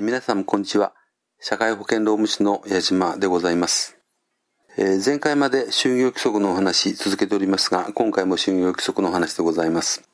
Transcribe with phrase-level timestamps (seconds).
[0.00, 0.94] 皆さんこんにちは。
[1.40, 3.98] 社会保険労務士の矢島でございます。
[4.78, 10.08] えー、前回まで就業規則のお話続けておりますが、今回も就業規則のお話でございます。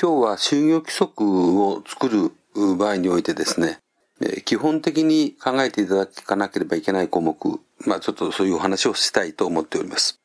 [0.00, 2.30] 今日は就業規則を作る
[2.76, 3.80] 場合においてですね、
[4.20, 7.36] えー、基本的に考えていただかなければいけない項目、
[7.84, 10.20] まあちょっとそういうお話をしたいと思っております。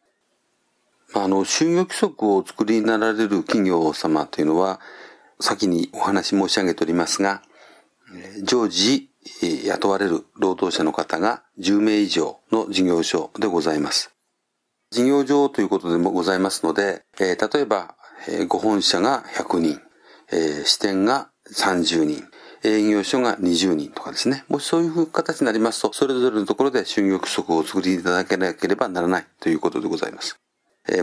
[1.16, 4.80] あの、就業規則を作りになられる企業様というのは、
[5.40, 7.42] 先にお話申し上げておりますが、
[8.44, 9.10] 常時
[9.66, 14.12] 雇われる労働者の方が10名以上の事業所でございます。
[14.92, 17.96] 事業場ということでもございますので、例えば、
[18.48, 19.82] ご本社が100人、
[20.66, 22.24] 支店が30人、
[22.64, 24.46] 営業所が20人とかですね。
[24.48, 30.40] もしそういう形になりますと、それぞれのところで就業規則を作りいただけなければならないということでございます。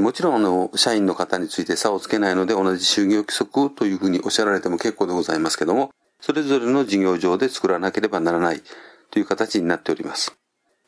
[0.01, 5.91] もちろん、あの、社員の方について差をつけないので、同じ就業規則というふうにおっしゃられても結構でございますけども、
[6.25, 8.63] それぞれの事業上で作らなければならない
[9.11, 10.35] という形になっております。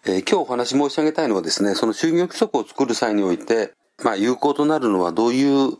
[0.06, 5.72] えー、今日お話申し上げたいのはですね、その就業規則を作る際において、まあ、有効となるのはどういう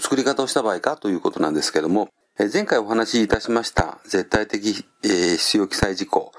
[0.00, 2.08] 作り方をした場合かということなんですけども、
[2.40, 6.32] えー、前回お話しいたしました絶対的、えー、必要記載事項、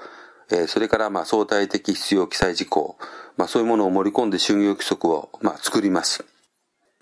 [0.50, 2.98] えー、それからまあ相対的必要記載事項、
[3.38, 6.26] まあ、そういうものを盛り込んで就業規則をまあ作ります。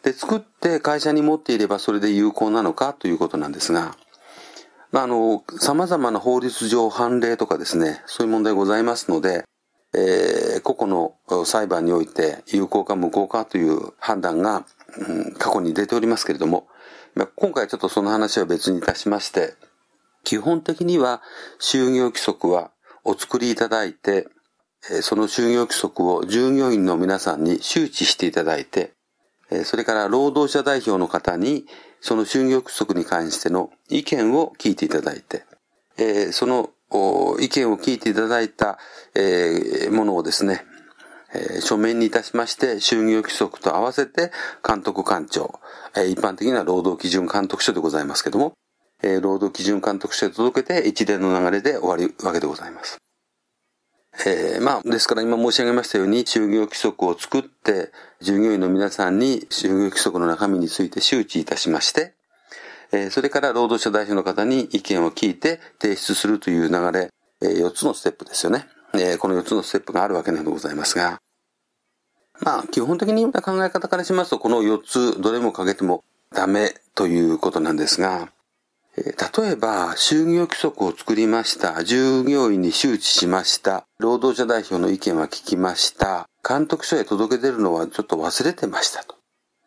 [0.05, 3.97] で、作って会社に持っていればそれで有効なのかということなんですが、
[4.95, 9.43] まあ、あの、様々な法律上判例とかですね、そういう問題ございますので、
[9.93, 14.65] えー、個々の裁判において有効か無効かという判断が、
[14.97, 16.69] うん、過去に出ておりますけれども、
[17.17, 19.55] ま、今回ちょっとその話は別にいたしまして、
[20.23, 21.23] 基本的には
[21.61, 22.71] 就業規則は
[23.03, 24.29] お作りいただいて、
[25.03, 28.93] その就業規則を従業員の皆さんに周知していただいて、
[29.65, 31.67] それから労働者代表の方に
[32.05, 35.45] その就業規則に関しての意見を聞いていただいて、
[35.97, 36.69] えー、その
[37.41, 38.79] 意見を聞いていただいた、
[39.15, 40.67] えー、ものをですね、
[41.35, 44.33] えー、書面にいたしまして、就業規則と合わせて
[44.63, 45.59] 監督官庁、
[45.97, 48.53] えー、一般的には労働基準監督署でございますけども、
[49.03, 52.99] えー、労働基準監督署へ届けて一連の流れで終わるわけでございます。
[54.27, 62.15] えー、まあ、ですから今申し上げましたように、就業規則を作って、従業員の皆さんに就業規則の中身について周知いたしまして、
[62.93, 67.11] えー、それから労働者代表の方に意見を聞いて提出するという流れ、
[67.43, 68.67] えー、4つのステップですよね。
[68.95, 71.21] えー、この4つのステップがあるわけなのでございますが、
[72.41, 78.29] まあ、基本的に考え方からしますと、この4つ、どれもかけてもダメということなんですが、
[78.97, 81.83] 例えば、就業規則を作りました。
[81.83, 83.85] 従業員に周知しました。
[83.99, 86.29] 労働者代表の意見は聞きました。
[86.49, 89.17] 監督署へ届け出るのはちょっと忘れてましたと。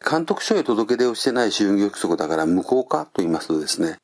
[0.10, 3.98] 監督署へ届け出をしてない就業規則だから無効かと言いますとですね、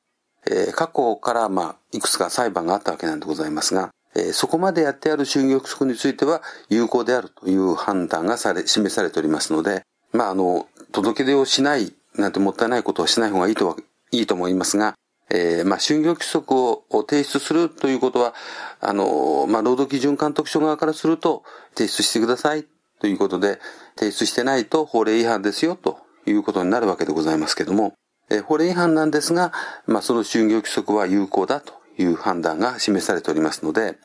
[0.45, 13.75] えー、過去からまあ、いくつか裁判があったわけなんでございますが、えー、そこまでやってある就業規則については有効であるという判断がされ、示されておりますので、まあ、あの、届け出をしないなんてもったいないことをしない方がいいとは
[14.11, 14.95] いいと思いますが、
[15.29, 18.33] えー、まあ、就業規則を提出するということは、
[18.79, 21.43] あの、まあ、労働基準監督署側からすると、
[21.75, 22.65] 提出してください
[22.99, 23.59] ということで、
[23.95, 27.93] 提出してないと法令違反ですよということになるわけでございますけども、
[28.29, 29.53] えー、法令違反なんですが、
[29.87, 33.97] まあ、その就業規則は有効だという判断が示されておりますので、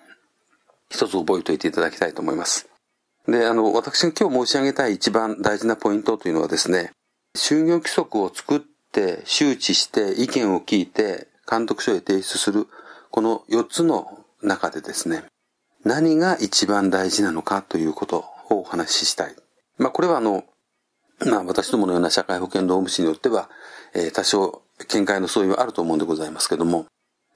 [0.90, 2.68] 一つ覚えておいていただきたいと思います。
[3.26, 6.92] で、あの、私が今日申し上げたい一番大事なポイントというのはですね、
[7.36, 8.67] 就業規則を作っって
[9.24, 12.66] 周知して意見を聞いて監督署へ提出する
[13.10, 15.24] この4つの中でですね、
[15.84, 19.34] 何が一番大事なのかということをお話ししたい。
[19.78, 20.44] まあこれはあの、
[21.26, 23.50] まあ私どものような社会保険労務士によっては、
[23.94, 26.86] えー、多少見解の相違はあると思うんでございますけども、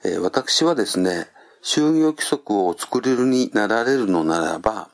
[0.05, 1.27] えー、私はですね、
[1.65, 4.91] 就業規則を作れるになられるのならば、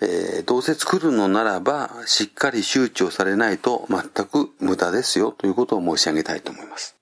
[0.00, 6.96] えー、どうせ作るのならば、しっかり周知をされないと全く無駄ですよということを申し上げたいと思います。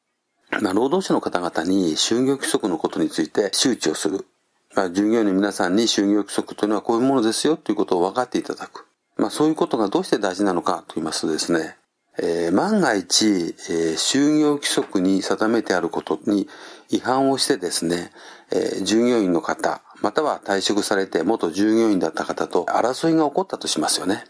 [0.61, 4.27] まあ、労働者の方々に就業規則のことについて周知をする。
[4.75, 8.87] まあ、従業員の皆さんに就業規則というのはこういうものですよということを分かっていただく。
[9.17, 11.77] まあ、そういうことがどうして大事なのかと言いますとですね、
[12.19, 16.49] えー、万が一、えー、就業規則に定めてあることに
[16.91, 18.13] 違反をしてですね、
[18.53, 24.25] えー、従業員の方、または退職されて元従業員だった方と争いが起こったとしますよね。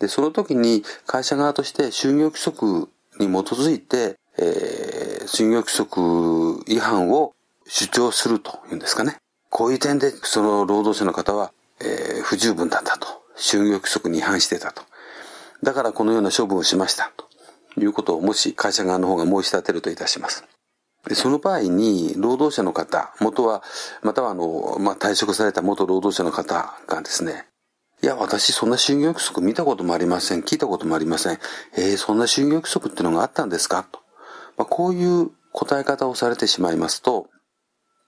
[0.00, 2.88] で、その時に会社側として就業規則
[3.20, 7.36] に基づいて、えー、就業規則違反を
[7.68, 9.18] 主張するというんですかね。
[9.48, 13.22] こういう点でその労働者の方は、えー、不十分だったと。
[13.36, 14.82] 就業規則に違反してたと。
[15.62, 17.12] だからこのような処分をしました。
[17.76, 20.44] ということをもし会社側の方が申し立てるといたします。
[21.14, 23.62] その場合に、労働者の方、元は、
[24.02, 27.46] またはあの、まあ、退職された元労働者の方がですね、
[28.02, 30.42] いや、私そんな就業規則見たこともありません。
[30.42, 31.38] 聞いたこともありません。
[31.76, 33.84] えー、そんな就業規則ってのがあったんですか？
[33.84, 34.00] と。
[34.56, 37.28] まあ、こういう答え方をされてしまいますと、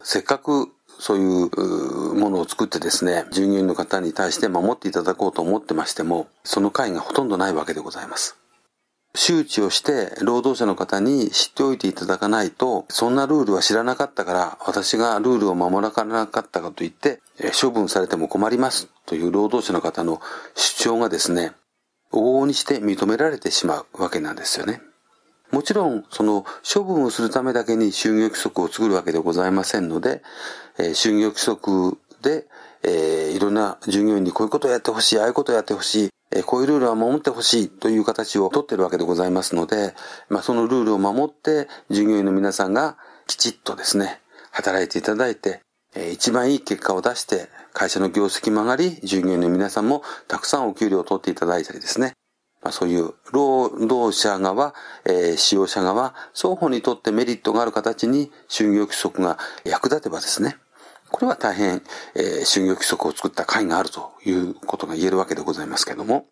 [0.03, 0.69] せっかく
[0.99, 8.37] そういうものを作ってですね、従業員の方に対して守っていただこうと思ってましても、その会がほとんどないわけでございます。
[9.17, 17.21] 周知をして労働者の方に知っておいていただかないと、そんなルールは知らなかったから、私がルールを守らなかったかといって、
[17.61, 20.21] 処分されても困りますという労働者の方の
[20.57, 21.53] 主張がですね、
[22.13, 24.83] 往々にして認められてしまうわけなんですよね。
[25.53, 30.23] もちろん、その処分をするためだけに就業規則を作るわけでございませんので、
[30.79, 32.49] え、就業規則で、
[32.83, 39.95] え、いろんな従業員にこういうことをやってほしい、ああいうことをやってほしい、えこういうルールは守ってほしいという形をとってるわけでございますので、
[40.29, 42.97] まあ、そのルールを守って従業員の皆さんが
[43.29, 44.21] きちっとですね、
[44.51, 45.61] 働いていただいて、
[45.95, 52.15] え一番いい結果を出して会社の業績も上がり、従業員の皆さんもたくさんお給料を取っていただいたりですね、
[52.65, 60.57] まあ、そういう労働者側、えー、使用者側、双方にとってメリットがある形に就業規則が役立てばですね、
[61.15, 61.81] これは大変、
[62.17, 66.27] えー、就業規則を作った会があるということが言えるわけでございますけども、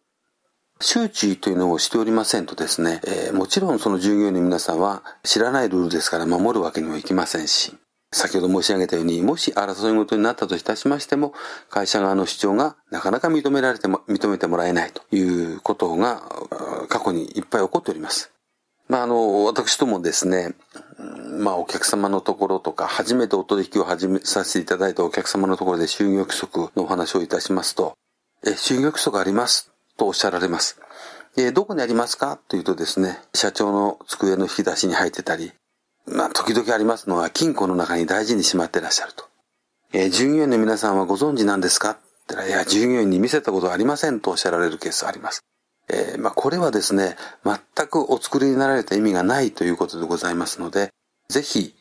[0.81, 7.76] 周知というのをしておりませんとですね、えー、もちろんその従業員の皆さんは知らないルールですから守るわけにはいきませんし、
[8.11, 11.32] 先ほど申し上げたように、もし争い事になったといたしましても、
[11.70, 16.25] 会社側の主張がなかなか認められても、認めてもらえないということが
[16.88, 18.31] 過去にいっぱい起こっております。
[18.88, 20.55] まあ、あの、私どもですね、
[21.38, 27.94] まあ、お客様のところとか、初めてお取引を始めさせていただいたお客様のところで就業規則のお話をいたしますと、
[28.44, 29.70] え、就業規則あります？
[29.96, 30.79] とおっしゃられます。
[31.37, 32.38] え、どこにありますか？
[32.49, 35.52] というとですね、社長の机の引き出しに入ってたり、
[36.06, 39.25] まあ、時々ありますのは金庫の中に大事にしまってらっしゃると。
[39.94, 41.90] え、従業員の皆さんはご存知なんですか？
[41.93, 41.96] っ
[42.26, 45.43] てらいや、従業員に見せたことはありませんとおっしゃられるケースあります。
[45.93, 50.91] えー、まあ、これはですね、全くお作りになられた意味がないということでございますので、
[51.29, 51.75] ぜひ、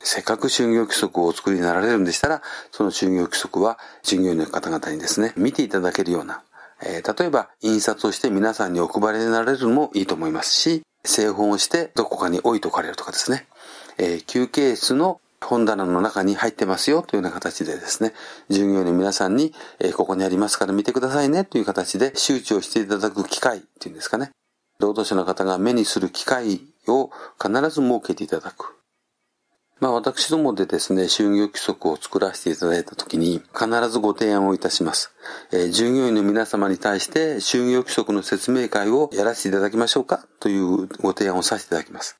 [0.00, 6.44] せっかく就業規則をお作りになられるんでしたら、その就業規則は従業員の方々にですね、見ていただけるような、
[6.82, 13.48] えー、例えば印刷をして皆さんにお配りになられるのもいいと思いますし、製本をしてどこかに置いとかれるとかですね、
[13.98, 18.12] えー、休憩室の本棚の中に入ってますよというような形でですね、
[18.48, 24.30] 従業員の皆さんに、えー、ここにありますから見てくださいねという形で周知をしていただく機会っていうんですかね。
[24.78, 27.10] 労働者の方が目にする機会を
[27.40, 28.76] 必ず設けていただく。
[29.80, 35.12] まあ私どもでですね、就業規則を作らせていただいたときに必ずご提案をいたします。
[35.52, 42.16] えー、従業員の皆様に対して就業規則の説明会をやらせていただきましょうかというご提案をさせていただきます。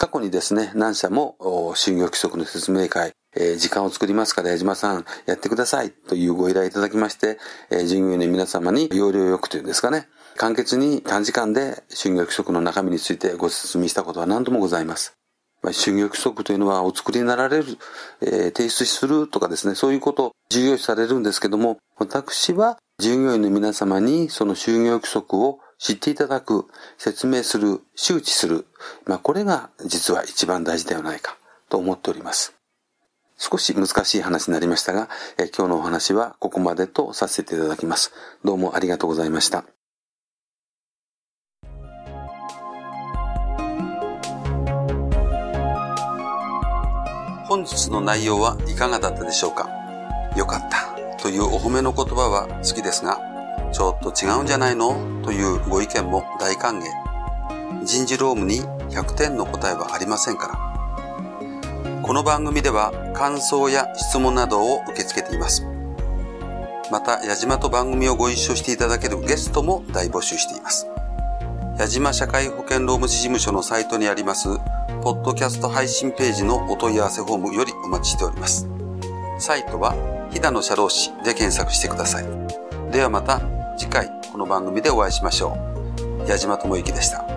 [0.00, 7.36] 過去にですね、何社も就業規則の説明会、えー、時間を作りますから矢島さんやってくださいというご依頼いただきまして、
[7.70, 15.12] えー、従業員の皆様に要領よくというんですかね、簡潔に短時間で就業規則の中身についてご説明したことは何度もございます。
[15.62, 17.66] まあ、就業規則というのはお作りになられる、
[18.22, 26.66] えー、提出するとかですね、そういうことを重要視されるんですけども、私は従業員の皆様にその就業規則を知っていただく、
[26.98, 28.66] 説明する、周知する、
[29.06, 31.38] まあ、これが実は一番大事ではないか
[31.70, 32.54] と思っております。
[33.38, 35.08] 少し難しい話になりましたが、
[35.38, 38.12] え今日のお話はここまでとさせていただきます。
[38.44, 39.64] どうもありがとうございました。
[47.48, 49.70] 本日の内容はいかがだったでしょうか
[50.36, 53.30] よかったというお褒めの言葉は好きですが、
[53.72, 55.22] ちょっと違うんじゃないの？
[55.22, 56.82] というご意見も大歓迎。
[57.84, 58.60] 人事労務に
[58.90, 62.02] 100点の答えはありませんから。
[62.02, 65.64] この番組では感想や質問などを受け付けています。
[66.90, 70.88] また、矢島と番組をご一緒していただけるゲストも大募集しています。
[71.78, 74.48] 矢島社会保険労務士事務所のサイトにあります、
[75.02, 78.68] ポッドキャスト配信ページのお問い合わせフォームよりお待ちしております。
[79.38, 79.94] サイトは、
[80.32, 82.24] 飛騨の社労士で検索してください。
[82.90, 83.40] ではまた
[83.80, 85.56] 次回この番組でお会いしましょ
[86.26, 86.28] う。
[86.28, 87.29] 矢島智之でした。